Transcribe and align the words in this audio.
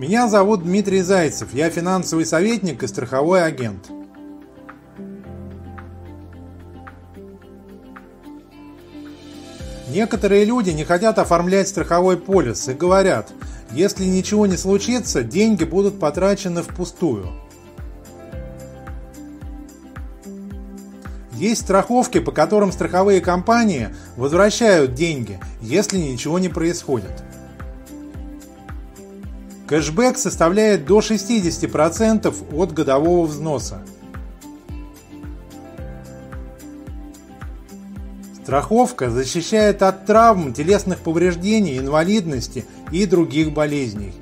Меня 0.00 0.28
зовут 0.28 0.62
Дмитрий 0.62 1.02
Зайцев, 1.02 1.52
я 1.52 1.68
финансовый 1.68 2.24
советник 2.24 2.82
и 2.82 2.86
страховой 2.86 3.44
агент. 3.44 3.90
Некоторые 9.90 10.46
люди 10.46 10.70
не 10.70 10.84
хотят 10.84 11.18
оформлять 11.18 11.68
страховой 11.68 12.16
полис 12.16 12.66
и 12.68 12.72
говорят, 12.72 13.30
если 13.72 14.06
ничего 14.06 14.46
не 14.46 14.56
случится, 14.56 15.22
деньги 15.22 15.64
будут 15.64 16.00
потрачены 16.00 16.62
впустую. 16.62 17.26
Есть 21.34 21.60
страховки, 21.60 22.20
по 22.20 22.32
которым 22.32 22.72
страховые 22.72 23.20
компании 23.20 23.90
возвращают 24.16 24.94
деньги, 24.94 25.38
если 25.60 25.98
ничего 25.98 26.38
не 26.38 26.48
происходит. 26.48 27.22
Кэшбэк 29.70 30.18
составляет 30.18 30.84
до 30.84 30.98
60% 30.98 32.56
от 32.56 32.72
годового 32.72 33.24
взноса. 33.24 33.82
Страховка 38.42 39.10
защищает 39.10 39.82
от 39.82 40.06
травм, 40.06 40.52
телесных 40.52 40.98
повреждений, 40.98 41.78
инвалидности 41.78 42.64
и 42.90 43.06
других 43.06 43.52
болезней. 43.52 44.12